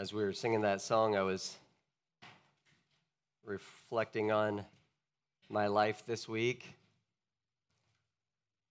[0.00, 1.56] as we were singing that song, I was
[3.44, 4.64] reflecting on
[5.48, 6.72] my life this week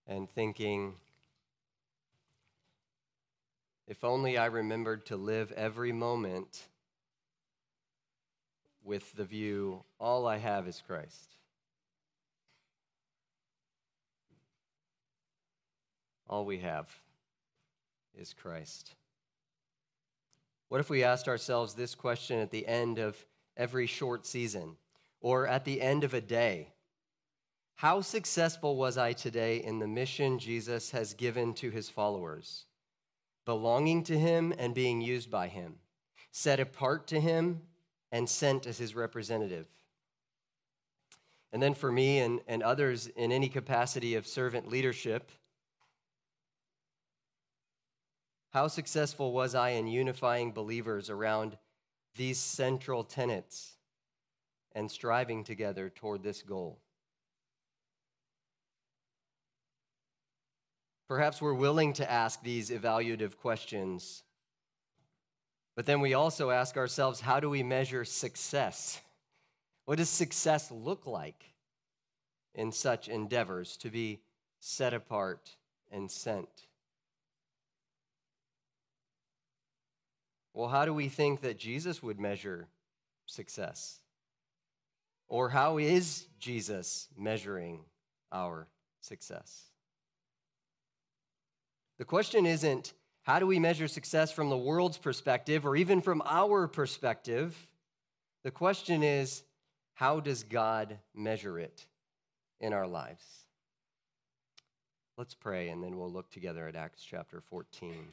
[0.08, 0.94] and thinking,
[3.90, 6.64] if only I remembered to live every moment
[8.86, 11.36] with the view, all I have is Christ.
[16.30, 16.90] All we have
[18.18, 18.96] is Christ.
[20.70, 24.76] What if we asked ourselves this question at the end of every short season
[25.22, 26.74] or at the end of a day?
[27.76, 32.66] How successful was I today in the mission Jesus has given to his followers?
[33.46, 35.76] Belonging to him and being used by him,
[36.32, 37.62] set apart to him
[38.12, 39.68] and sent as his representative.
[41.54, 45.32] And then for me and, and others in any capacity of servant leadership,
[48.58, 51.60] How successful was I in unifying believers around
[52.16, 53.78] these central tenets
[54.72, 56.80] and striving together toward this goal?
[61.08, 64.24] Perhaps we're willing to ask these evaluative questions,
[65.76, 69.00] but then we also ask ourselves how do we measure success?
[69.86, 71.54] What does success look like
[72.56, 74.22] in such endeavors to be
[74.60, 75.58] set apart
[75.92, 76.67] and sent?
[80.58, 82.68] Well, how do we think that Jesus would measure
[83.28, 84.00] success?
[85.28, 87.82] Or how is Jesus measuring
[88.32, 88.68] our
[89.00, 89.66] success?
[92.00, 96.24] The question isn't how do we measure success from the world's perspective or even from
[96.26, 97.56] our perspective?
[98.44, 99.44] The question is
[99.94, 101.86] how does God measure it
[102.60, 103.24] in our lives?
[105.20, 108.08] Let's pray and then we'll look together at Acts chapter 14.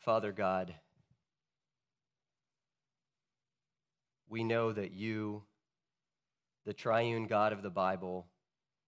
[0.00, 0.74] Father God,
[4.30, 5.42] we know that you,
[6.64, 8.26] the triune God of the Bible,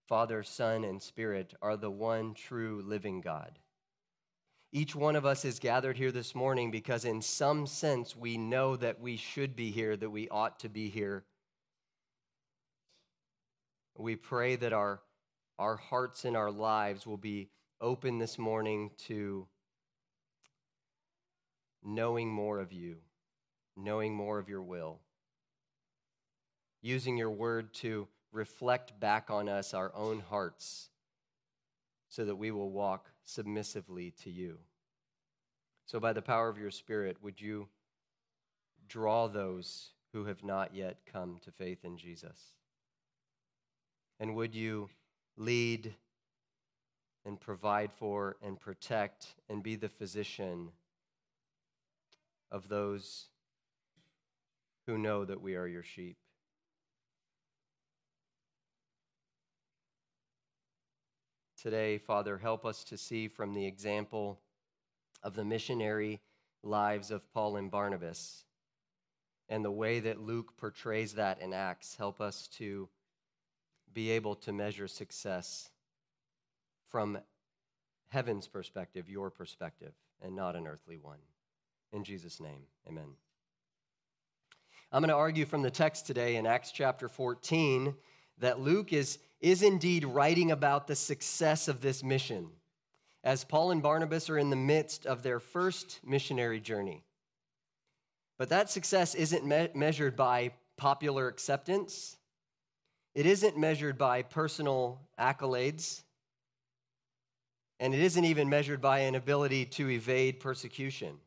[0.08, 3.58] Father, Son, and Spirit, are the one true living God.
[4.72, 8.74] Each one of us is gathered here this morning because, in some sense, we know
[8.76, 11.24] that we should be here, that we ought to be here.
[13.98, 15.02] We pray that our,
[15.58, 17.50] our hearts and our lives will be
[17.82, 19.46] open this morning to
[21.84, 22.96] knowing more of you,
[23.76, 25.00] knowing more of your will,
[26.80, 30.88] using your word to reflect back on us our own hearts
[32.08, 34.58] so that we will walk submissively to you.
[35.86, 37.68] So, by the power of your Spirit, would you
[38.88, 42.38] draw those who have not yet come to faith in Jesus?
[44.20, 44.90] And would you
[45.36, 45.94] lead
[47.24, 50.70] and provide for and protect and be the physician
[52.52, 53.28] of those
[54.86, 56.18] who know that we are your sheep.
[61.60, 64.40] Today, Father, help us to see from the example
[65.22, 66.20] of the missionary
[66.62, 68.44] lives of Paul and Barnabas
[69.48, 71.96] and the way that Luke portrays that in Acts.
[71.96, 72.88] Help us to
[73.94, 75.70] be able to measure success
[76.90, 77.18] from
[78.08, 81.18] heaven's perspective, your perspective, and not an earthly one.
[81.92, 83.16] In Jesus' name, amen.
[84.90, 87.94] I'm going to argue from the text today in Acts chapter 14
[88.38, 92.48] that Luke is, is indeed writing about the success of this mission
[93.24, 97.04] as Paul and Barnabas are in the midst of their first missionary journey.
[98.38, 102.16] But that success isn't me- measured by popular acceptance,
[103.14, 106.02] it isn't measured by personal accolades,
[107.78, 111.18] and it isn't even measured by an ability to evade persecution.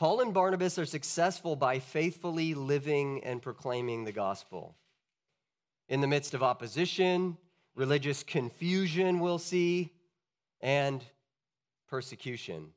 [0.00, 4.74] Paul and Barnabas are successful by faithfully living and proclaiming the gospel.
[5.90, 7.36] In the midst of opposition,
[7.74, 9.92] religious confusion, we'll see,
[10.62, 11.04] and
[11.86, 12.70] persecution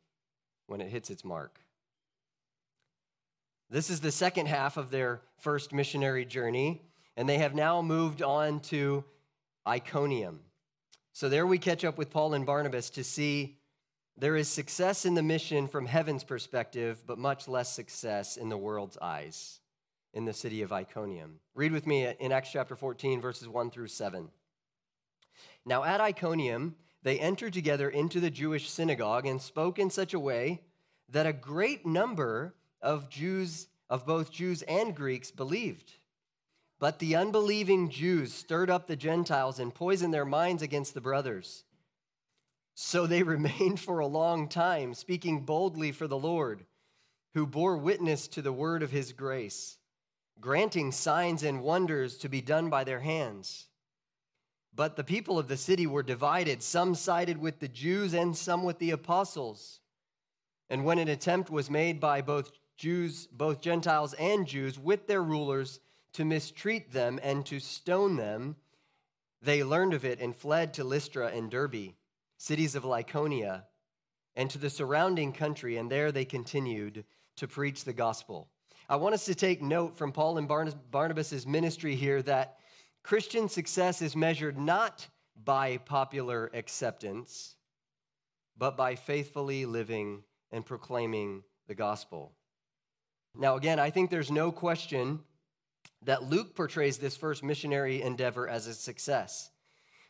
[0.68, 1.62] when it hits its mark.
[3.70, 6.81] This is the second half of their first missionary journey,
[7.16, 9.06] and they have now moved on to
[9.66, 10.42] Iconium.
[11.14, 13.60] So there we catch up with Paul and Barnabas to see
[14.18, 18.57] there is success in the mission from heaven's perspective, but much less success in the
[18.57, 19.60] world's eyes
[20.13, 21.39] in the city of Iconium.
[21.56, 24.30] Read with me in Acts chapter 14, verses 1 through 7.
[25.65, 30.19] Now at Iconium, they entered together into the Jewish synagogue and spoke in such a
[30.19, 30.62] way
[31.10, 35.94] that a great number of Jews, of both Jews and Greeks, believed.
[36.80, 41.63] But the unbelieving Jews stirred up the Gentiles and poisoned their minds against the brothers
[42.75, 46.66] So they remained for a long time, speaking boldly for the Lord,
[47.34, 49.78] who bore witness to the word of his grace,
[50.40, 53.68] granting signs and wonders to be done by their hands.
[54.75, 56.64] But the people of the city were divided.
[56.64, 59.80] Some sided with the Jews and some with the apostles.
[60.70, 65.22] And when an attempt was made by both Jews, both Gentiles and Jews, with their
[65.22, 65.80] rulers
[66.14, 68.56] to mistreat them and to stone them,
[69.42, 71.94] they learned of it and fled to Lystra and Derbe,
[72.44, 73.63] cities of Lycaonia,
[74.36, 77.06] and to the surrounding country, and there they continued
[77.38, 78.50] to preach the gospel.
[78.90, 80.45] I want us to take note from Paul and
[80.92, 82.57] Barnabas' ministry here that
[83.01, 85.07] Christian success is measured not
[85.42, 87.56] by popular acceptance,
[88.57, 92.34] but by faithfully living and proclaiming the gospel.
[93.38, 95.22] Now, again, I think there's no question
[96.01, 99.50] that Luke portrays this first missionary endeavor as a success.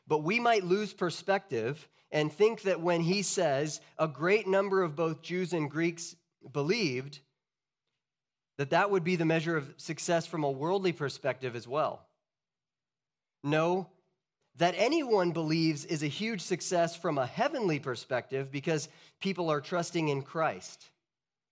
[0.08, 4.96] But we might lose perspective and think that when he says a great number of
[4.96, 6.16] both Jews and Greeks
[6.52, 7.20] believed,
[8.58, 12.06] that that would be the measure of success from a worldly perspective as well.
[13.44, 13.90] No,
[14.58, 18.90] that anyone believes is a huge success from a heavenly perspective because
[19.20, 20.92] people are trusting in Christ.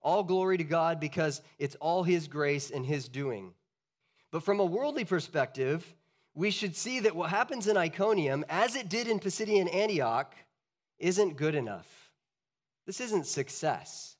[0.01, 3.53] All glory to God because it's all His grace and His doing.
[4.31, 5.95] But from a worldly perspective,
[6.33, 10.33] we should see that what happens in Iconium, as it did in Pisidian Antioch,
[10.99, 12.11] isn't good enough.
[12.85, 14.15] This isn't success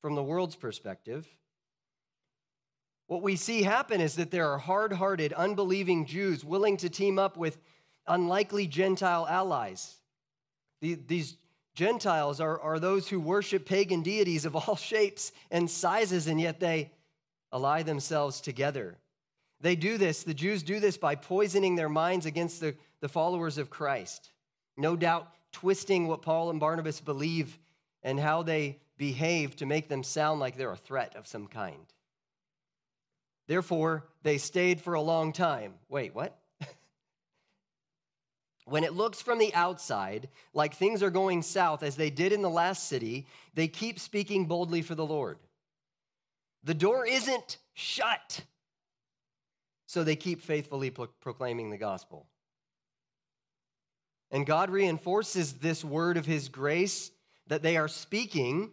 [0.00, 1.26] from the world's perspective.
[3.06, 7.18] What we see happen is that there are hard hearted, unbelieving Jews willing to team
[7.18, 7.58] up with
[8.06, 9.96] unlikely Gentile allies.
[10.80, 11.36] These
[11.74, 16.60] Gentiles are, are those who worship pagan deities of all shapes and sizes, and yet
[16.60, 16.90] they
[17.52, 18.96] ally themselves together.
[19.62, 23.58] They do this, the Jews do this by poisoning their minds against the, the followers
[23.58, 24.32] of Christ.
[24.76, 27.58] No doubt twisting what Paul and Barnabas believe
[28.02, 31.86] and how they behave to make them sound like they're a threat of some kind.
[33.46, 35.74] Therefore, they stayed for a long time.
[35.88, 36.36] Wait, what?
[38.64, 42.42] when it looks from the outside like things are going south, as they did in
[42.42, 45.38] the last city, they keep speaking boldly for the Lord.
[46.64, 48.40] The door isn't shut,
[49.92, 52.26] so they keep faithfully pro- proclaiming the gospel.
[54.30, 57.10] And God reinforces this word of his grace
[57.48, 58.70] that they are speaking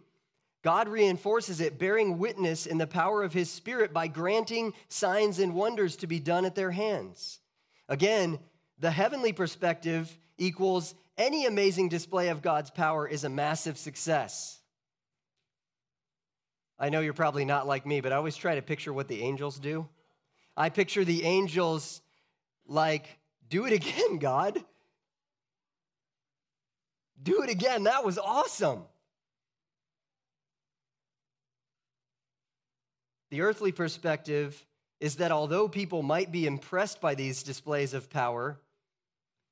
[0.62, 5.54] God reinforces it, bearing witness in the power of his Spirit by granting signs and
[5.54, 7.40] wonders to be done at their hands.
[7.88, 8.38] Again,
[8.78, 14.58] the heavenly perspective equals any amazing display of God's power is a massive success.
[16.78, 19.22] I know you're probably not like me, but I always try to picture what the
[19.22, 19.88] angels do.
[20.60, 22.02] I picture the angels
[22.66, 23.18] like,
[23.48, 24.62] do it again, God.
[27.22, 27.84] Do it again.
[27.84, 28.82] That was awesome.
[33.30, 34.66] The earthly perspective
[35.00, 38.60] is that although people might be impressed by these displays of power,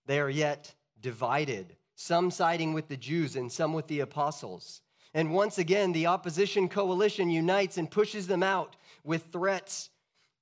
[0.05, 4.83] they are yet divided, some siding with the Jews and some with the apostles.
[5.15, 9.89] And once again, the opposition coalition unites and pushes them out with threats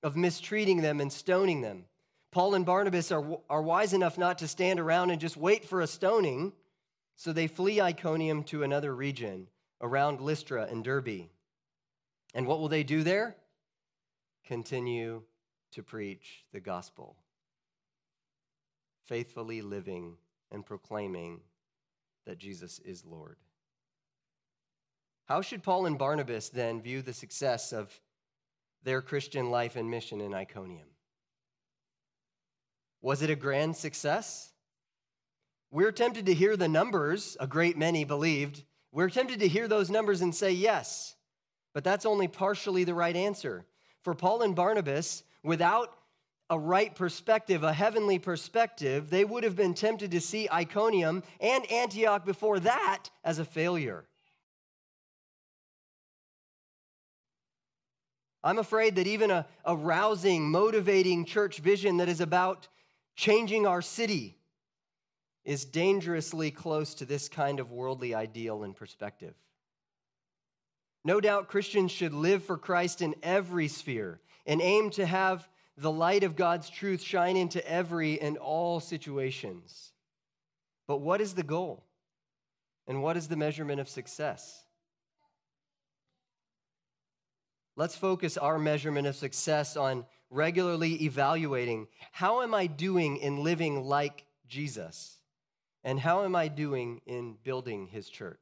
[0.06, 1.84] of mistreating them and stoning them.
[2.30, 5.80] Paul and Barnabas are, are wise enough not to stand around and just wait for
[5.80, 6.52] a stoning,
[7.16, 9.48] so they flee Iconium to another region
[9.80, 11.28] around Lystra and Derbe.
[12.36, 13.34] And what will they do there?
[14.46, 15.22] Continue
[15.72, 17.16] to preach the gospel,
[19.06, 20.18] faithfully living
[20.52, 21.40] and proclaiming
[22.26, 23.38] that Jesus is Lord.
[25.24, 28.00] How should Paul and Barnabas then view the success of
[28.86, 30.86] their Christian life and mission in Iconium?
[33.02, 34.52] Was it a grand success?
[35.72, 38.62] We're tempted to hear the numbers, a great many believed.
[38.92, 41.16] We're tempted to hear those numbers and say yes.
[41.74, 43.66] But that's only partially the right answer.
[44.02, 45.92] For Paul and Barnabas, without
[46.48, 51.70] a right perspective, a heavenly perspective, they would have been tempted to see Iconium and
[51.72, 54.06] Antioch before that as a failure.
[58.46, 62.68] I'm afraid that even a, a rousing, motivating church vision that is about
[63.16, 64.38] changing our city
[65.44, 69.34] is dangerously close to this kind of worldly ideal and perspective.
[71.04, 75.90] No doubt Christians should live for Christ in every sphere and aim to have the
[75.90, 79.90] light of God's truth shine into every and all situations.
[80.86, 81.82] But what is the goal?
[82.86, 84.65] And what is the measurement of success?
[87.76, 93.84] Let's focus our measurement of success on regularly evaluating how am I doing in living
[93.84, 95.18] like Jesus?
[95.84, 98.40] And how am I doing in building his church?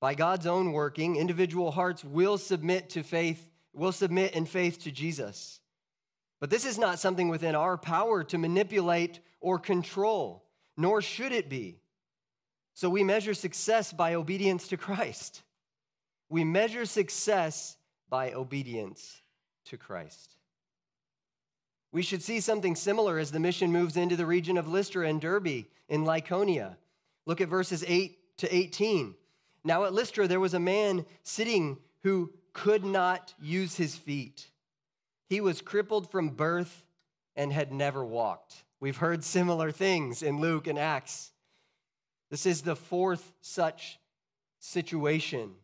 [0.00, 4.90] By God's own working, individual hearts will submit to faith, will submit in faith to
[4.90, 5.60] Jesus.
[6.38, 10.44] But this is not something within our power to manipulate or control,
[10.76, 11.80] nor should it be.
[12.74, 15.42] So we measure success by obedience to Christ.
[16.28, 17.76] We measure success
[18.08, 19.22] by obedience
[19.66, 20.36] to Christ.
[21.92, 25.20] We should see something similar as the mission moves into the region of Lystra and
[25.20, 26.76] Derbe in Lycaonia.
[27.24, 29.14] Look at verses 8 to 18.
[29.64, 34.50] Now at Lystra, there was a man sitting who could not use his feet.
[35.28, 36.84] He was crippled from birth
[37.34, 38.64] and had never walked.
[38.78, 41.32] We've heard similar things in Luke and Acts.
[42.30, 43.98] This is the fourth such
[44.58, 45.54] situation.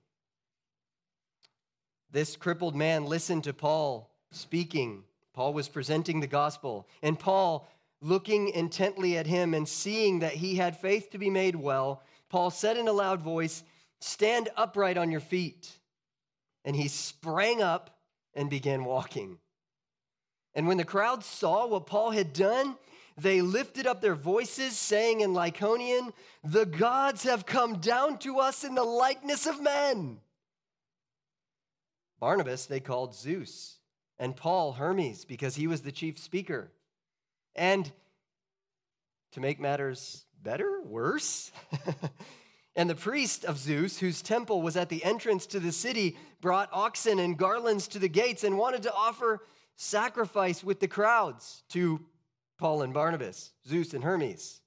[2.12, 7.66] This crippled man listened to Paul speaking Paul was presenting the gospel, and Paul,
[8.02, 12.50] looking intently at him and seeing that he had faith to be made well, Paul
[12.50, 13.64] said in a loud voice,
[14.00, 15.70] Stand upright on your feet.
[16.64, 17.98] And he sprang up
[18.34, 19.38] and began walking.
[20.54, 22.76] And when the crowd saw what Paul had done,
[23.16, 26.12] they lifted up their voices, saying in Lycaonian,
[26.44, 30.20] The gods have come down to us in the likeness of men.
[32.22, 33.78] Barnabas they called Zeus
[34.16, 36.70] and Paul Hermes because he was the chief speaker.
[37.56, 37.90] And
[39.32, 41.50] to make matters better, worse,
[42.76, 46.68] and the priest of Zeus, whose temple was at the entrance to the city, brought
[46.72, 52.00] oxen and garlands to the gates and wanted to offer sacrifice with the crowds to
[52.56, 54.60] Paul and Barnabas, Zeus and Hermes.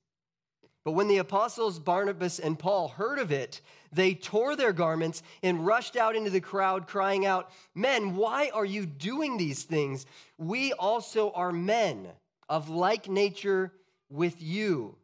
[0.83, 3.61] But when the apostles Barnabas and Paul heard of it,
[3.95, 8.65] they tore their garments and rushed out into the crowd, crying out, Men, why are
[8.65, 10.05] you doing these things?
[10.37, 12.07] We also are men
[12.47, 13.71] of like nature
[14.09, 14.95] with you.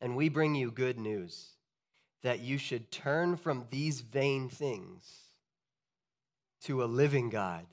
[0.00, 1.46] And we bring you good news
[2.22, 5.08] that you should turn from these vain things
[6.64, 7.66] to a living God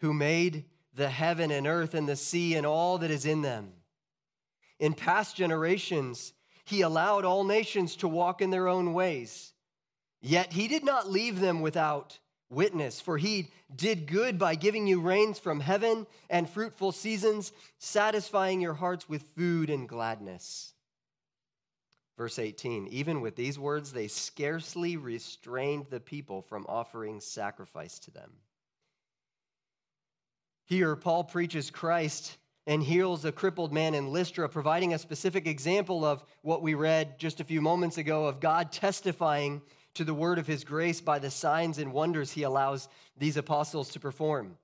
[0.00, 3.72] who made the heaven and earth and the sea and all that is in them
[4.78, 6.32] in past generations,
[6.68, 9.52] he allowed all nations to walk in their own ways.
[10.20, 12.18] Yet he did not leave them without
[12.50, 18.60] witness, for he did good by giving you rains from heaven and fruitful seasons, satisfying
[18.60, 20.72] your hearts with food and gladness.
[22.16, 28.10] Verse 18 Even with these words, they scarcely restrained the people from offering sacrifice to
[28.10, 28.32] them.
[30.64, 32.36] Here, Paul preaches Christ
[32.68, 37.18] and heals a crippled man in Lystra, providing a specific example of what we read
[37.18, 39.62] just a few moments ago of God testifying
[39.94, 43.88] to the word of his grace by the signs and wonders he allows these apostles
[43.88, 44.58] to perform.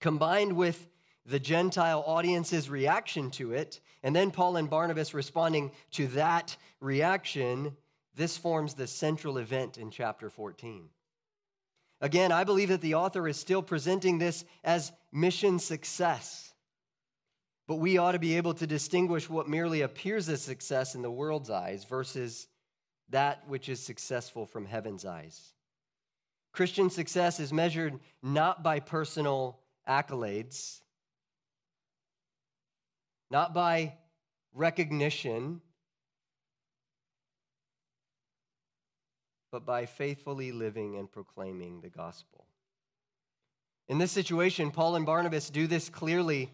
[0.00, 0.86] Combined with
[1.24, 7.74] the Gentile audience's reaction to it, and then Paul and Barnabas responding to that reaction,
[8.14, 10.90] this forms the central event in chapter 14.
[12.02, 16.51] Again, I believe that the author is still presenting this as mission success.
[17.72, 21.10] But we ought to be able to distinguish what merely appears as success in the
[21.10, 22.46] world's eyes versus
[23.08, 25.54] that which is successful from heaven's eyes.
[26.52, 30.82] Christian success is measured not by personal accolades,
[33.30, 33.94] not by
[34.52, 35.62] recognition,
[39.50, 42.44] but by faithfully living and proclaiming the gospel.
[43.88, 46.52] In this situation, Paul and Barnabas do this clearly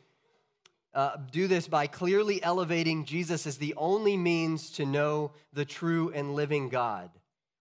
[0.95, 6.11] uh, do this by clearly elevating Jesus as the only means to know the true
[6.15, 7.11] and living God.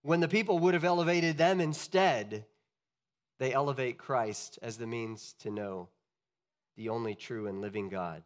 [0.02, 2.46] When the people would have elevated them instead,
[3.40, 5.90] they elevate Christ as the means to know
[6.76, 8.24] the only true and living God.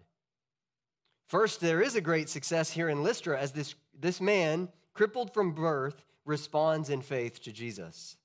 [1.27, 5.53] First, there is a great success here in Lystra as this, this man, crippled from
[5.53, 8.17] birth, responds in faith to Jesus.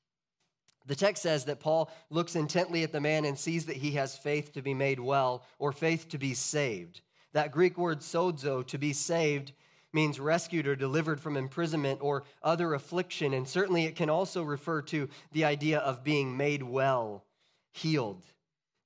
[0.87, 4.17] The text says that Paul looks intently at the man and sees that he has
[4.17, 7.01] faith to be made well or faith to be saved.
[7.33, 9.53] That Greek word sozo, to be saved,
[9.93, 13.35] means rescued or delivered from imprisonment or other affliction.
[13.35, 17.25] And certainly it can also refer to the idea of being made well,
[17.73, 18.23] healed.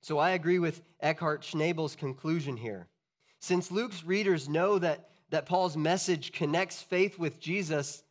[0.01, 2.87] So I agree with Eckhard Schnabel's conclusion here.
[3.39, 8.03] Since Luke's readers know that, that Paul's message connects faith with Jesus,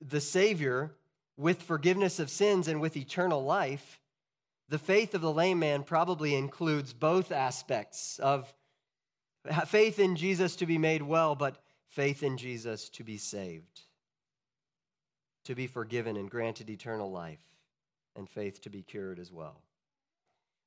[0.00, 0.92] the Savior,
[1.38, 4.00] with forgiveness of sins and with eternal life,
[4.68, 8.52] the faith of the lame man probably includes both aspects of
[9.66, 13.82] faith in Jesus to be made well, but faith in Jesus to be saved,
[15.44, 17.40] to be forgiven and granted eternal life,
[18.14, 19.62] and faith to be cured as well.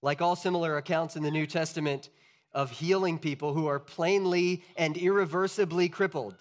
[0.01, 2.09] Like all similar accounts in the New Testament,
[2.53, 6.35] of healing people who are plainly and irreversibly crippled.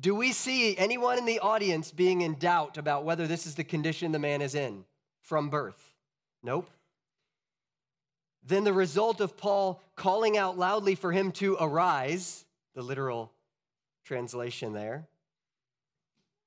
[0.00, 3.64] Do we see anyone in the audience being in doubt about whether this is the
[3.64, 4.84] condition the man is in
[5.20, 5.94] from birth?
[6.42, 6.70] Nope.
[8.44, 13.32] Then the result of Paul calling out loudly for him to arise, the literal
[14.04, 15.06] translation there,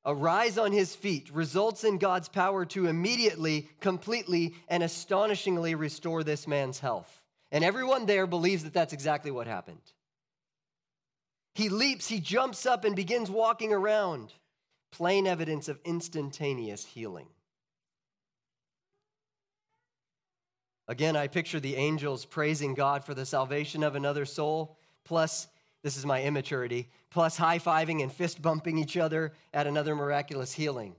[0.06, 6.48] arise on his feet, results in God's power to immediately, completely, and astonishingly restore this
[6.48, 7.22] man's health.
[7.52, 9.82] And everyone there believes that that's exactly what happened.
[11.54, 14.34] He leaps, he jumps up, and begins walking around.
[14.92, 17.28] Plain evidence of instantaneous healing.
[20.88, 25.48] Again, I picture the angels praising God for the salvation of another soul, plus,
[25.84, 30.52] this is my immaturity, plus high fiving and fist bumping each other at another miraculous
[30.52, 30.96] healing.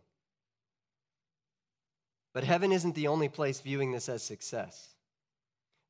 [2.33, 4.95] But heaven isn't the only place viewing this as success.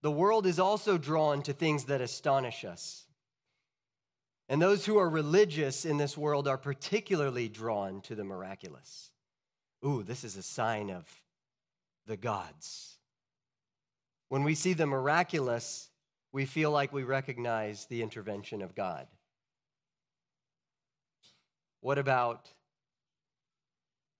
[0.02, 3.06] The world is also drawn to things that astonish us.
[4.48, 9.10] And those who are religious in this world are particularly drawn to the miraculous.
[9.84, 11.08] Ooh, this is a sign of
[12.06, 12.98] the gods.
[14.28, 15.88] When we see the miraculous,
[16.32, 19.06] we feel like we recognize the intervention of God.
[21.80, 22.48] What about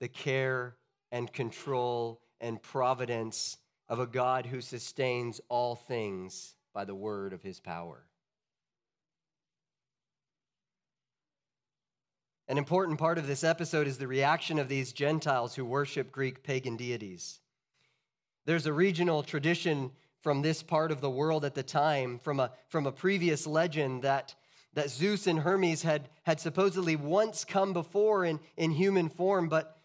[0.00, 0.74] the care
[1.12, 7.42] and control and providence of a God who sustains all things by the word of
[7.42, 8.04] his power.
[12.52, 16.42] An important part of this episode is the reaction of these Gentiles who worship Greek
[16.42, 17.40] pagan deities.
[18.44, 19.90] There's a regional tradition
[20.20, 24.02] from this part of the world at the time, from a, from a previous legend,
[24.02, 24.34] that,
[24.74, 29.78] that Zeus and Hermes had, had supposedly once come before in, in human form, but,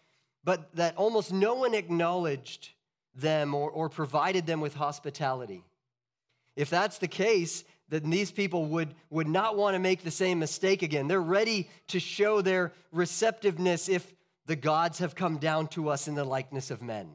[0.44, 2.68] but that almost no one acknowledged
[3.14, 5.64] them or, or provided them with hospitality.
[6.54, 10.38] If that's the case, then these people would, would not want to make the same
[10.38, 11.08] mistake again.
[11.08, 14.12] They're ready to show their receptiveness if
[14.46, 17.08] the gods have come down to us in the likeness of men.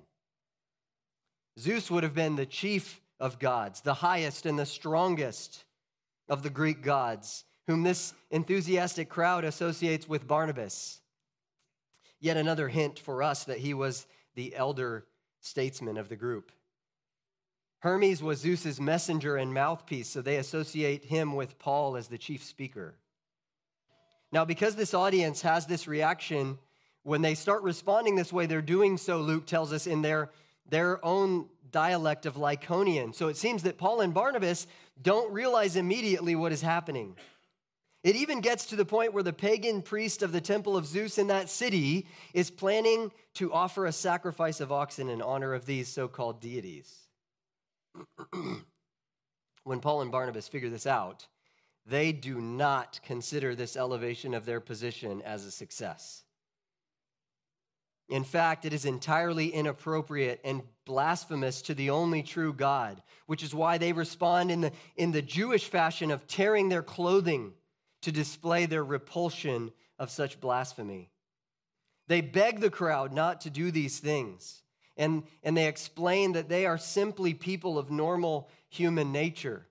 [1.60, 5.64] Zeus would have been the chief of gods, the highest and the strongest
[6.28, 11.00] of the Greek gods, whom this enthusiastic crowd associates with Barnabas.
[12.20, 15.06] Yet another hint for us that he was the elder
[15.42, 16.52] statesman of the group.
[17.84, 22.42] Hermes was Zeus's messenger and mouthpiece, so they associate him with Paul as the chief
[22.42, 22.96] speaker.
[24.32, 26.58] Now, because this audience has this reaction,
[27.04, 30.30] when they start responding this way, they're doing so, Luke tells us, in their,
[30.70, 33.14] their own dialect of Lycaonian.
[33.14, 34.66] So it seems that Paul and Barnabas
[35.02, 37.18] don't realize immediately what is happening.
[38.02, 41.18] It even gets to the point where the pagan priest of the temple of Zeus
[41.18, 45.90] in that city is planning to offer a sacrifice of oxen in honor of these
[45.90, 47.03] so called deities.
[49.64, 51.28] when Paul and Barnabas figure this out,
[51.86, 56.24] they do not consider this elevation of their position as a success.
[58.10, 63.56] In fact, it is entirely inappropriate and blasphemous to the only true God, which is
[63.56, 67.54] why they respond in the, in the Jewish fashion of tearing their clothing
[68.02, 71.10] to display their repulsion of such blasphemy.
[72.08, 74.63] They beg the crowd not to do these things,
[74.98, 79.68] and, and they explain that they are simply people of normal human nature.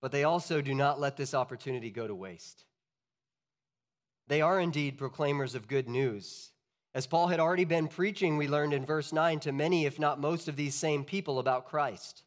[0.00, 2.64] But they also do not let this opportunity go to waste.
[4.28, 6.50] They are indeed proclaimers of good news.
[6.94, 10.20] As Paul had already been preaching, we learned in verse 9, to many, if not
[10.20, 12.22] most, of these same people about Christ.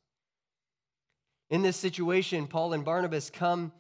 [1.50, 3.72] In this situation, Paul and Barnabas come,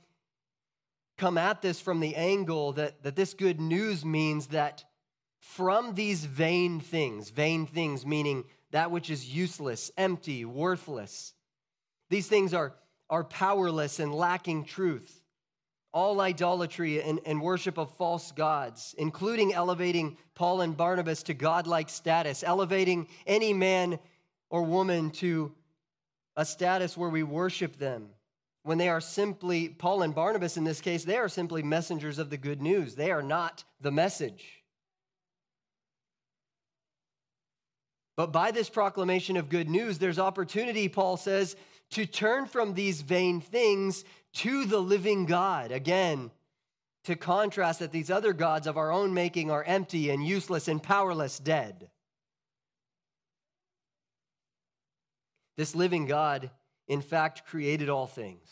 [1.17, 4.84] come at this from the angle that, that this good news means that
[5.39, 11.34] from these vain things, vain things meaning that which is useless, empty, worthless,
[12.10, 12.73] these things are,
[13.10, 15.21] are powerless and lacking truth.
[15.91, 21.89] All idolatry and, and worship of false gods, including elevating Paul and Barnabas to godlike
[21.89, 23.97] status, elevating any man
[24.52, 25.52] or woman to
[26.36, 28.10] a status where we worship them
[28.63, 32.30] when they are simply, Paul and Barnabas in this case, they are simply messengers of
[32.30, 32.95] the good news.
[32.95, 34.59] They are not the message.
[38.19, 41.55] But by this proclamation of good news, there's opportunity, Paul says,
[41.91, 44.03] to turn from these vain things
[44.34, 45.71] to the living God.
[45.71, 46.29] Again,
[47.05, 50.84] to contrast that these other gods of our own making are empty and useless and
[50.84, 51.89] powerless, dead.
[55.55, 56.51] This living God,
[56.89, 58.51] in fact, created all things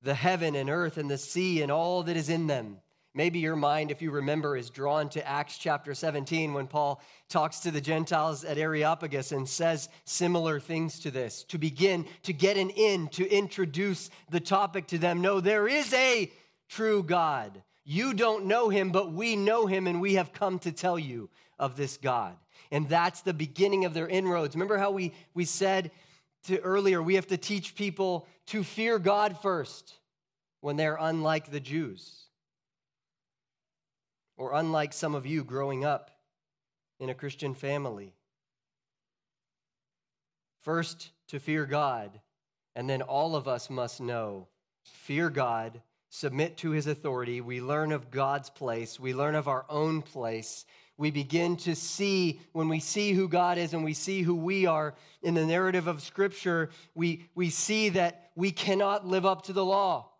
[0.00, 2.78] the heaven and earth and the sea and all that is in them,
[3.16, 7.60] Maybe your mind, if you remember, is drawn to Acts chapter 17 when Paul talks
[7.60, 12.56] to the Gentiles at Areopagus and says similar things to this to begin to get
[12.56, 15.20] an in, to introduce the topic to them.
[15.20, 16.32] No, there is a
[16.68, 17.62] true God.
[17.84, 21.30] You don't know him, but we know him, and we have come to tell you
[21.56, 22.34] of this God.
[22.72, 24.56] And that's the beginning of their inroads.
[24.56, 25.92] Remember how we, we said
[26.46, 29.94] to earlier, we have to teach people to fear God first
[30.62, 32.23] when they're unlike the Jews
[34.36, 36.10] or unlike some of you growing up
[36.98, 38.14] in a Christian family.
[40.62, 42.20] First, to fear God,
[42.74, 44.48] and then all of us must know
[44.82, 47.40] fear God, submit to his authority.
[47.40, 50.64] We learn of God's place, we learn of our own place.
[50.96, 54.66] We begin to see, when we see who God is and we see who we
[54.66, 59.52] are in the narrative of Scripture, we, we see that we cannot live up to
[59.52, 60.10] the law.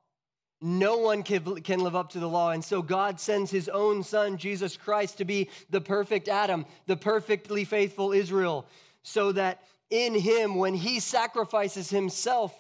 [0.67, 2.53] No one can, can live up to the law.
[2.53, 6.97] And so God sends his own son, Jesus Christ, to be the perfect Adam, the
[6.97, 8.65] perfectly faithful Israel,
[9.03, 12.55] so that in him, when he sacrifices himself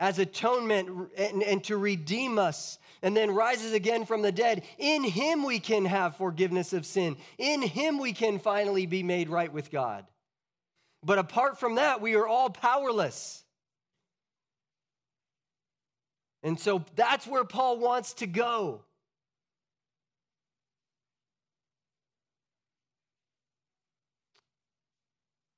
[0.00, 5.04] as atonement and, and to redeem us, and then rises again from the dead, in
[5.04, 7.16] him we can have forgiveness of sin.
[7.38, 10.04] In him we can finally be made right with God.
[11.04, 13.44] But apart from that, we are all powerless.
[16.42, 18.82] And so that's where Paul wants to go.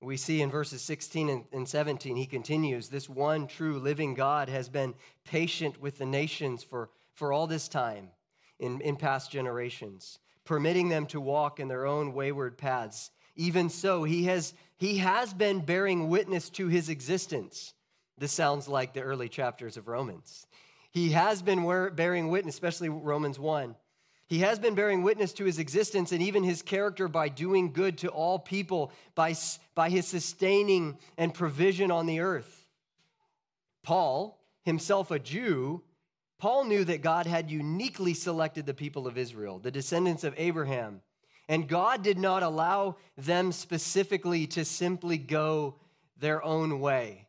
[0.02, 4.70] We see in verses 16 and 17, he continues this one true living God has
[4.70, 8.08] been patient with the nations for, for all this time
[8.58, 13.10] in, in past generations, permitting them to walk in their own wayward paths.
[13.36, 17.74] Even so, he has, he has been bearing witness to his existence.
[18.16, 20.46] This sounds like the early chapters of Romans.
[20.90, 23.76] He has been bearing witness, especially Romans 1.
[24.26, 27.98] He has been bearing witness to his existence and even his character by doing good
[27.98, 29.34] to all people, by,
[29.74, 32.68] by his sustaining and provision on the earth.
[33.82, 35.82] Paul, himself a Jew,
[36.38, 41.02] Paul knew that God had uniquely selected the people of Israel, the descendants of Abraham.
[41.48, 45.74] And God did not allow them specifically to simply go
[46.18, 47.26] their own way.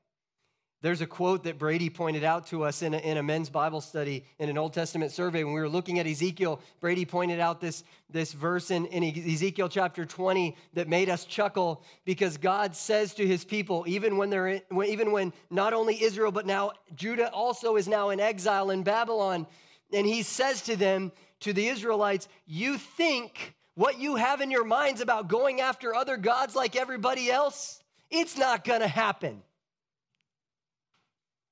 [0.82, 3.82] There's a quote that Brady pointed out to us in a, in a men's Bible
[3.82, 5.44] study in an Old Testament survey.
[5.44, 9.70] When we were looking at Ezekiel, Brady pointed out this, this verse in, in Ezekiel
[9.70, 14.48] chapter 20 that made us chuckle because God says to his people, even when they're
[14.48, 18.82] in, even when not only Israel, but now Judah also is now in exile in
[18.82, 19.46] Babylon,
[19.94, 24.64] and he says to them, to the Israelites, You think what you have in your
[24.64, 29.44] minds about going after other gods like everybody else, it's not gonna happen.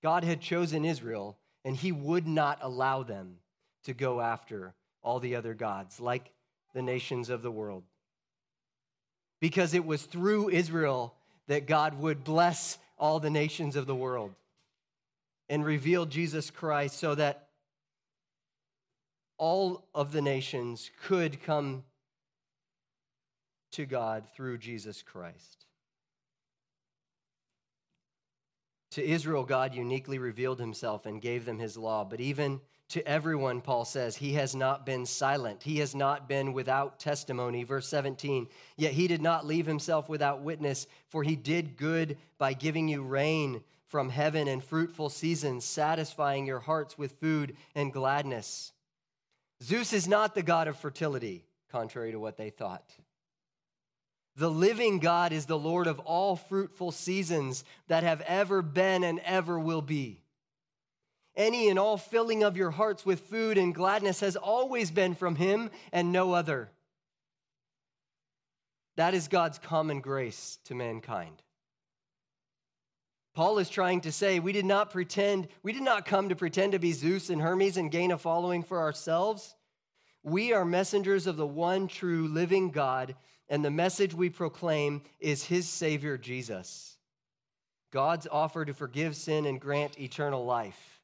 [0.02, 3.38] God had chosen Israel, and he would not allow them
[3.84, 6.32] to go after all the other gods like
[6.74, 7.84] the nations of the world.
[9.40, 11.16] Because it was through Israel
[11.48, 14.36] that God would bless all the nations of the world
[15.50, 17.48] and reveal Jesus Christ so that
[19.38, 21.84] all of the nations could come
[23.72, 25.66] to God through Jesus Christ.
[28.92, 32.04] To Israel, God uniquely revealed himself and gave them his law.
[32.04, 35.62] But even to everyone, Paul says, he has not been silent.
[35.62, 37.64] He has not been without testimony.
[37.64, 38.48] Verse 17,
[38.78, 43.04] yet he did not leave himself without witness, for he did good by giving you
[43.04, 48.72] rain from heaven and fruitful seasons, satisfying your hearts with food and gladness.
[49.62, 52.92] Zeus is not the god of fertility, contrary to what they thought.
[54.40, 59.20] The living God is the Lord of all fruitful seasons that have ever been and
[59.26, 60.22] ever will be.
[61.36, 65.36] Any and all filling of your hearts with food and gladness has always been from
[65.36, 66.70] Him and no other.
[68.96, 71.44] That is God's common grace to mankind.
[73.36, 76.72] Paul is trying to say we did not pretend, we did not come to pretend
[76.72, 79.54] to be Zeus and Hermes and gain a following for ourselves.
[80.24, 83.18] We are messengers of the one true living God
[83.50, 86.98] and the message we proclaim is his Savior, Jesus.
[87.92, 91.02] God's offer to forgive sin and grant eternal life.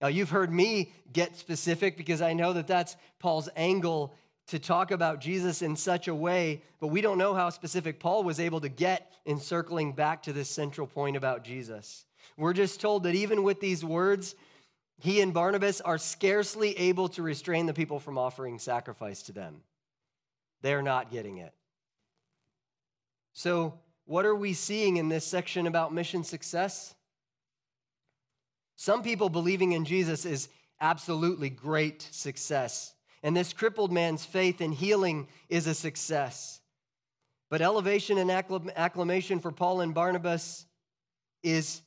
[0.00, 4.14] Now, you've heard me get specific because I know that that's Paul's angle
[4.48, 8.24] to talk about Jesus in such a way, but we don't know how specific Paul
[8.24, 12.04] was able to get in circling back to this central point about Jesus.
[12.36, 14.34] We're just told that even with these words,
[14.98, 19.60] he and Barnabas are scarcely able to restrain the people from offering sacrifice to them.
[20.62, 21.52] They're not getting it.
[23.32, 26.94] So, what are we seeing in this section about mission success?
[28.76, 30.48] Some people believing in Jesus is
[30.80, 32.94] absolutely great success.
[33.22, 36.60] And this crippled man's faith in healing is a success.
[37.50, 40.66] But elevation and acclamation for Paul and Barnabas
[41.42, 41.82] is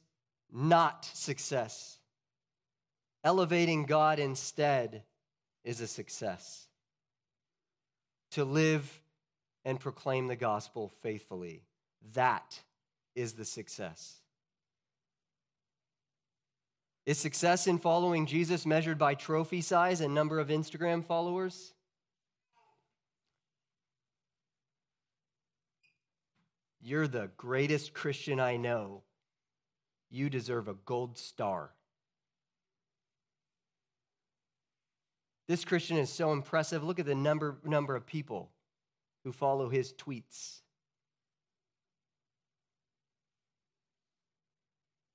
[0.51, 1.97] not success.
[3.23, 5.03] Elevating God instead
[5.63, 6.67] is a success.
[8.31, 9.01] To live
[9.65, 11.63] and proclaim the gospel faithfully,
[12.13, 12.59] that
[13.15, 14.19] is the success.
[17.05, 21.73] Is success in following Jesus measured by trophy size and number of Instagram followers?
[26.81, 29.03] You're the greatest Christian I know.
[30.09, 31.71] You deserve a gold star.
[35.47, 36.83] This Christian is so impressive.
[36.83, 38.49] Look at the number, number of people
[39.23, 40.61] who follow his tweets.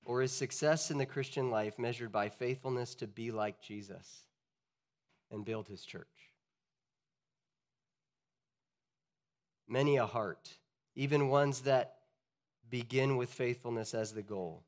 [0.05, 4.25] Or is success in the Christian life measured by faithfulness to be like Jesus
[5.31, 6.07] and build his church?
[9.69, 10.49] Many a heart,
[10.95, 11.97] even ones that
[12.71, 14.65] begin with faithfulness as the goal,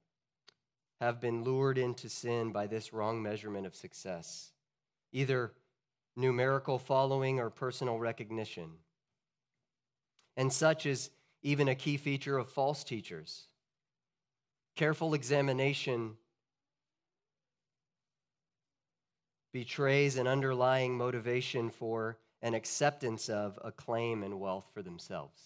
[1.00, 4.53] have been lured into sin by this wrong measurement of success,
[5.12, 5.53] either
[6.16, 8.72] numerical following or personal recognition.
[10.36, 11.10] And such is
[11.42, 13.48] even a key feature of false teachers
[14.76, 16.16] Careful examination
[19.52, 25.38] betrays an underlying motivation for an acceptance of acclaim and wealth for themselves.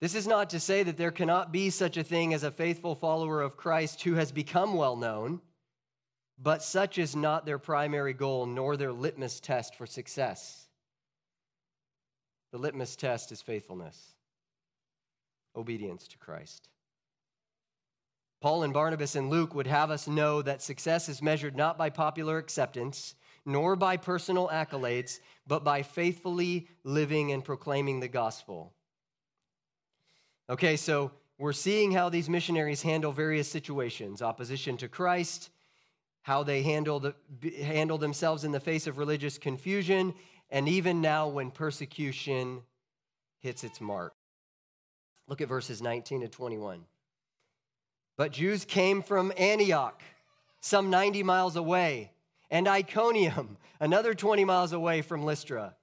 [0.00, 2.94] This is not to say that there cannot be such a thing as a faithful
[2.94, 5.40] follower of Christ who has become well known,
[6.38, 10.65] but such is not their primary goal nor their litmus test for success.
[12.52, 14.14] The litmus test is faithfulness,
[15.54, 16.68] obedience to Christ.
[18.40, 21.90] Paul and Barnabas and Luke would have us know that success is measured not by
[21.90, 28.74] popular acceptance, nor by personal accolades, but by faithfully living and proclaiming the gospel.
[30.48, 35.50] Okay, so we're seeing how these missionaries handle various situations opposition to Christ,
[36.22, 37.14] how they handle, the,
[37.62, 40.14] handle themselves in the face of religious confusion,
[40.50, 42.62] and even now when persecution
[43.40, 44.14] hits its mark.
[45.28, 46.84] Look at verses 19 to 21.
[48.16, 50.02] But Jews came from Antioch,
[50.60, 52.12] some 90 miles away,
[52.50, 55.74] and Iconium, another 20 miles away from Lystra.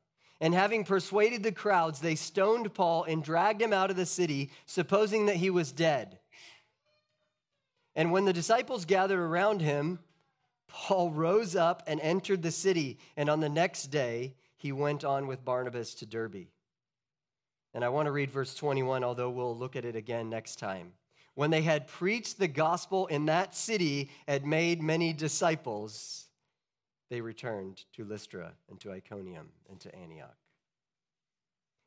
[0.42, 4.50] And having persuaded the crowds, they stoned Paul and dragged him out of the city,
[4.66, 6.20] supposing that he was dead.
[7.96, 10.00] And when the disciples gathered around him,
[10.68, 15.28] Paul rose up and entered the city, and on the next day he went on
[15.28, 16.48] with Barnabas to Derbe.
[17.76, 20.94] And I want to read verse 21, although we'll look at it again next time
[21.36, 26.28] when they had preached the gospel in that city and made many disciples,
[27.10, 30.36] they returned to Lystra and to Iconium and to Antioch.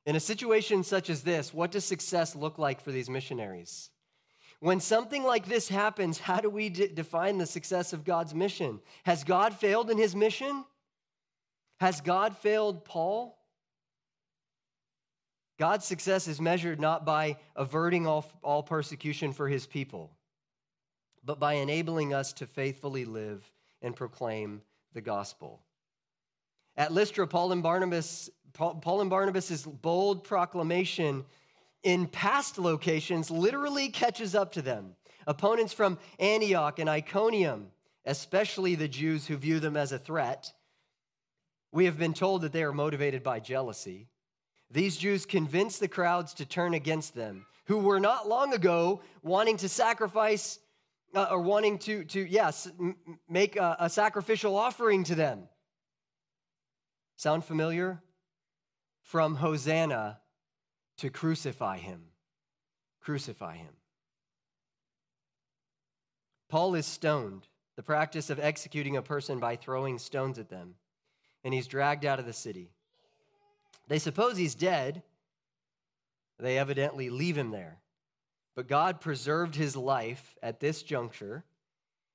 [0.05, 3.91] In a situation such as this, what does success look like for these missionaries?
[4.61, 8.81] When something like this happens, how do we de- define the success of God's mission?
[9.05, 10.65] Has God failed in his mission?
[11.79, 13.39] Has God failed Paul?
[15.59, 20.11] God's success is measured not by averting all, all persecution for his people,
[21.25, 24.63] but by enabling us to faithfully live and proclaim
[24.93, 25.63] the gospel.
[26.77, 31.25] At Lystra, Paul and Barnabas, Paul, Paul and Barnabas' bold proclamation
[31.83, 34.95] in past locations literally catches up to them.
[35.27, 37.69] Opponents from Antioch and Iconium,
[38.05, 40.53] especially the Jews who view them as a threat,
[41.77, 44.09] we have been told that they are motivated by jealousy.
[44.71, 49.59] These Jews convinced the crowds to turn against them, who were not long ago wanting
[49.59, 50.59] to sacrifice
[51.15, 52.97] uh, or wanting to, to yes, m-
[53.29, 55.49] make a, a sacrificial offering to them.
[57.17, 58.03] Sound familiar?
[59.03, 60.19] From Hosanna
[60.97, 62.05] to crucify him.
[63.03, 63.75] Crucify him.
[66.49, 70.77] Paul is stoned, the practice of executing a person by throwing stones at them,
[71.47, 72.73] and he's dragged out of the city.
[73.87, 75.05] They suppose he's dead.
[76.41, 77.79] They evidently leave him there.
[78.57, 81.45] But God preserved his life at this juncture.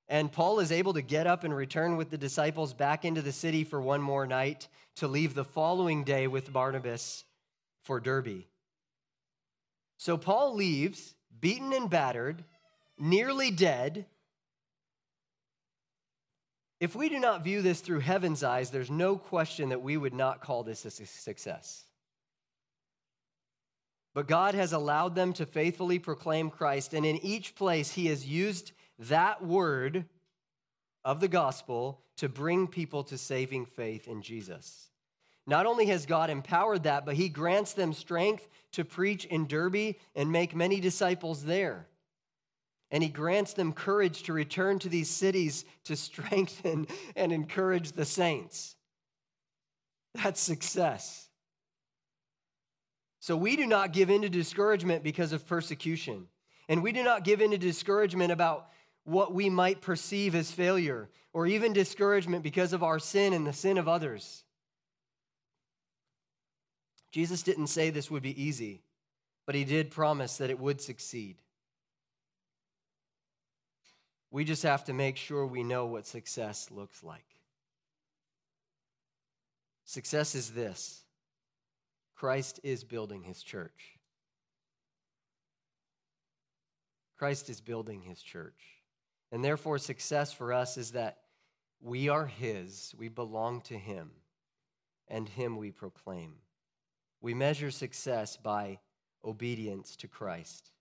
[0.09, 3.31] And Paul is able to get up and return with the disciples back into the
[3.31, 4.67] city for one more night
[4.97, 7.23] to leave the following day with Barnabas
[7.83, 8.43] for Derbe.
[9.95, 12.43] So Paul leaves, beaten and battered,
[12.99, 14.07] nearly dead.
[16.81, 20.15] If we do not view this through heaven's eyes, there's no question that we would
[20.15, 21.85] not call this a success.
[24.15, 28.25] But God has allowed them to faithfully proclaim Christ, and in each place, He has
[28.25, 30.05] used that word
[31.05, 34.89] of the gospel to bring people to saving faith in Jesus.
[35.45, 39.97] Not only has God empowered that, but He grants them strength to preach in Derbe
[40.15, 41.85] and make many disciples there.
[42.91, 48.05] And He grants them courage to return to these cities to strengthen and encourage the
[48.05, 48.75] saints.
[50.15, 51.29] That's success.
[53.21, 56.27] So we do not give in to discouragement because of persecution.
[56.67, 58.69] And we do not give in to discouragement about
[59.03, 63.53] what we might perceive as failure or even discouragement because of our sin and the
[63.53, 64.43] sin of others.
[67.11, 68.81] Jesus didn't say this would be easy,
[69.45, 71.37] but he did promise that it would succeed.
[74.31, 77.25] We just have to make sure we know what success looks like.
[79.83, 81.03] Success is this
[82.15, 83.99] Christ is building his church.
[87.17, 88.79] Christ is building his church.
[89.31, 91.17] And therefore, success for us is that
[91.81, 94.11] we are his, we belong to him,
[95.07, 96.35] and him we proclaim.
[97.21, 98.79] We measure success by
[99.23, 100.71] obedience to Christ.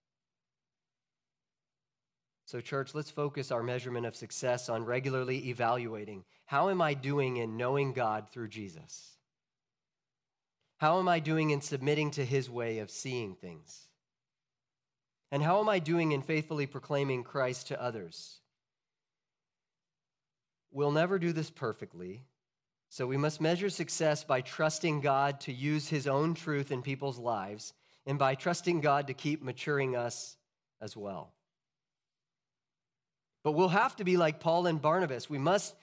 [2.50, 7.36] So, church, let's focus our measurement of success on regularly evaluating how am I doing
[7.36, 9.16] in knowing God through Jesus?
[10.78, 13.86] How am I doing in submitting to his way of seeing things?
[15.30, 18.40] And how am I doing in faithfully proclaiming Christ to others?
[20.72, 22.24] We'll never do this perfectly,
[22.88, 27.20] so we must measure success by trusting God to use his own truth in people's
[27.20, 27.74] lives
[28.06, 30.36] and by trusting God to keep maturing us
[30.80, 31.32] as well.
[33.42, 35.31] But we'll have to be like Paul and Barnabas.
[35.31, 35.74] We must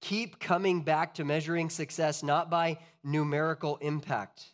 [0.00, 4.46] keep coming back to measuring success not by numerical impact,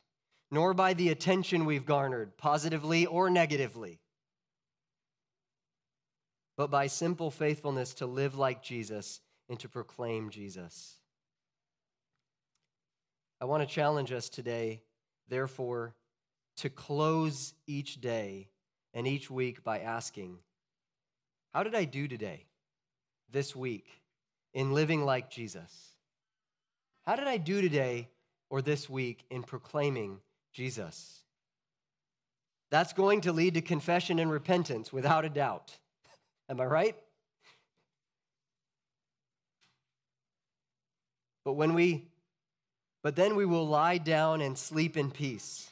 [0.51, 4.01] nor by the attention we've garnered, positively or negatively,
[6.57, 10.97] but by simple faithfulness to live like Jesus and to proclaim Jesus.
[13.41, 14.83] I want to challenge us today,
[15.29, 15.95] therefore,
[16.57, 18.49] to close each day
[18.93, 20.39] and each week by asking,
[21.59, 22.45] How did I do today,
[23.33, 23.89] this week,
[24.55, 25.97] in living like Jesus?
[27.05, 28.07] How did I do today
[28.49, 30.21] or this week in proclaiming
[30.53, 31.19] Jesus?
[32.71, 35.77] That's going to lead to confession and repentance without a doubt.
[36.49, 36.97] Am I right?
[41.45, 42.07] But when we
[43.03, 45.69] but then we will lie down and sleep in peace,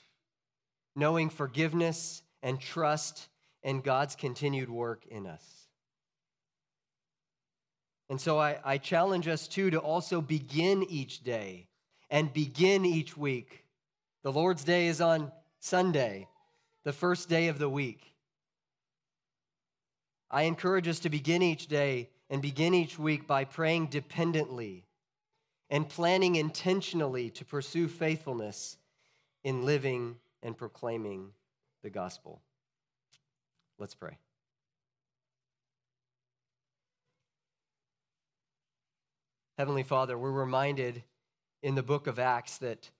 [0.96, 3.28] knowing forgiveness and trust
[3.62, 5.65] and God's continued work in us.
[8.08, 11.66] And so I, I, challenge us too to also begin each day
[12.08, 13.64] and begin each week.
[14.22, 16.28] The Lord's Day is on Sunday,
[16.84, 18.14] the first day of the week.
[20.30, 24.84] I encourage us to begin each day and begin each week by praying dependently
[25.70, 28.78] and planning intentionally to pursue faithfulness
[29.42, 31.30] in living and proclaiming
[31.82, 32.40] the gospel.
[33.78, 34.18] Let's pray.
[39.58, 41.02] Heavenly Father, we're reminded
[41.62, 42.90] in the book of Acts that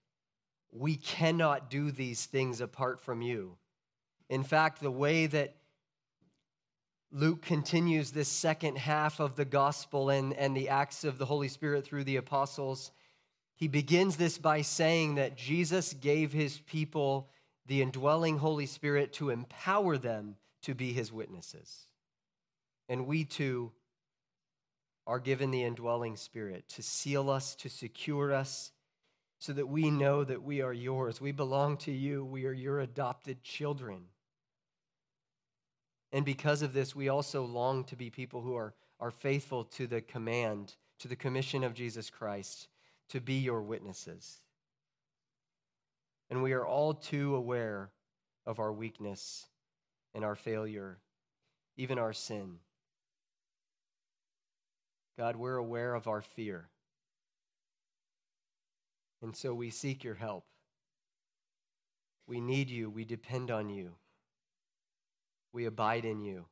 [0.73, 3.59] we cannot do these things apart from you.
[4.31, 5.55] In fact, the way that
[7.13, 11.49] Luke continues this second half of the gospel and, and the acts of the Holy
[11.49, 12.91] Spirit through the apostles.
[13.55, 17.29] He begins this by saying that Jesus gave his people
[17.67, 21.87] the indwelling Holy Spirit to empower them to be his witnesses.
[22.89, 23.73] And we too
[25.07, 28.73] are given the indwelling Spirit to seal us, to secure us,
[29.39, 31.21] so that we know that we are yours.
[31.21, 32.25] We belong to you.
[32.25, 34.07] We are your adopted children.
[36.13, 39.87] And because of this, we also long to be people who are, are faithful to
[39.87, 42.69] the command, to the commission of Jesus Christ,
[43.11, 44.39] to be your witnesses.
[46.31, 47.91] And we are all too aware
[48.47, 49.47] of our weakness
[50.15, 50.99] and our failure,
[51.77, 52.57] even our sin.
[55.19, 56.69] God, we're aware of our fear.
[59.23, 60.45] And so we seek your help.
[62.27, 62.91] We need you.
[62.91, 63.95] We depend on you
[65.57, 66.45] we abide in you.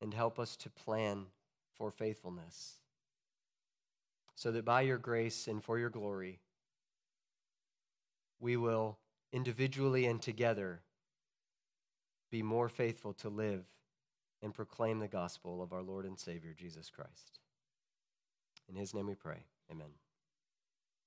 [0.00, 1.26] And help us to plan
[1.74, 2.76] for faithfulness,
[4.36, 6.38] so that by your grace and for your glory,
[8.38, 8.98] we will
[9.32, 10.80] individually and together
[12.30, 13.64] be more faithful to live
[14.46, 17.40] and proclaim the gospel of our Lord and Savior, Jesus Christ.
[18.68, 19.42] In his name we pray.
[19.72, 19.88] Amen.